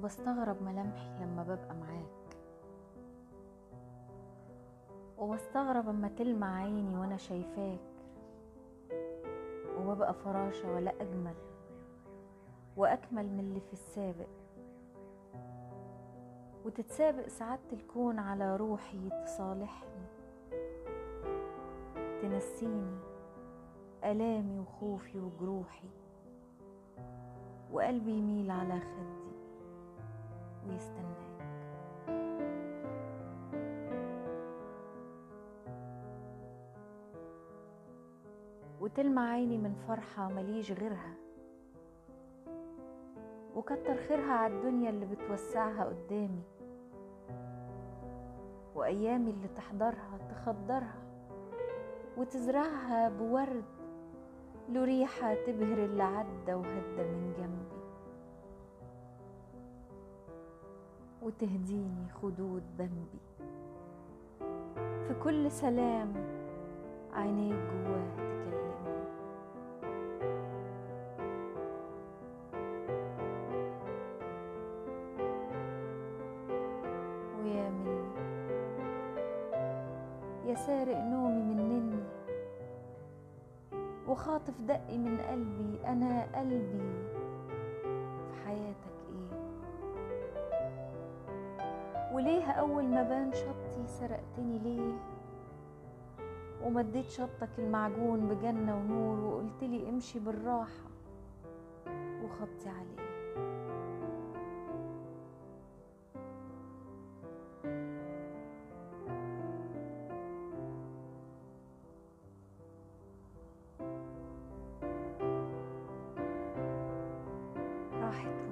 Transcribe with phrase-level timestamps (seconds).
[0.00, 2.36] وبستغرب ملامحي لما ببقى معاك.
[5.18, 7.80] وبستغرب أما تلمع عيني وأنا شايفاك.
[9.78, 11.34] وببقى فراشة ولا أجمل.
[12.76, 14.28] وأكمل من اللي في السابق.
[16.64, 20.06] وتتسابق سعادة الكون على روحي تصالحني.
[22.22, 22.98] تنسيني
[24.04, 25.88] ألامي وخوفي وجروحي.
[27.72, 29.29] وقلبي يميل على خدي.
[30.68, 31.20] ويستناك
[38.80, 41.14] وتلمع عيني من فرحة مليش غيرها
[43.56, 46.42] وكتر خيرها عالدنيا اللي بتوسعها قدامي
[48.74, 51.02] وأيامي اللي تحضرها تخضرها
[52.16, 53.64] وتزرعها بورد
[54.68, 57.79] له ريحة تبهر اللي عدى وهدى من جنبي.
[61.30, 63.20] وتهديني خدود ذنبي.
[65.08, 66.12] في كل سلام
[67.12, 69.04] عينيك جواه تكلمني.
[77.38, 78.10] ويا مني.
[80.46, 82.02] يا سارق نومي منني
[84.08, 85.86] وخاطف دقي من قلبي.
[85.86, 87.19] أنا قلبي
[92.20, 94.92] وليه أول ما بان شطي سرقتني ليه؟
[96.64, 100.90] ومديت شطك المعجون بجنة ونور وقلتلي امشي بالراحة
[102.24, 103.00] وخطي عليه.
[118.02, 118.49] راحت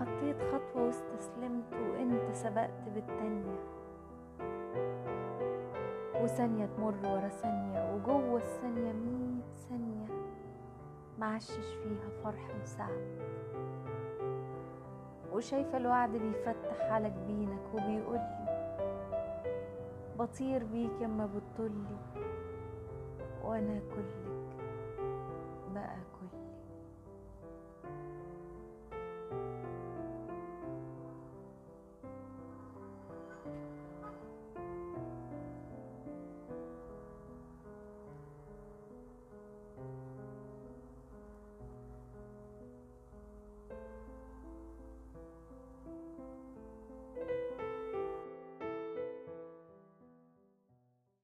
[0.00, 3.56] خطيت خطوة واستسلمت وانت سبقت بالتانية.
[6.22, 10.06] وثانية تمر ورا ثانية وجوه الثانية مية ثانية
[11.18, 13.18] معشش فيها فرح وسعد
[15.32, 18.46] وشايفة الوعد بيفتح على جبينك وبيقولي
[20.18, 21.96] بطير بيك يما بتطلي
[23.44, 24.66] وأنا كلك
[25.74, 25.96] بقى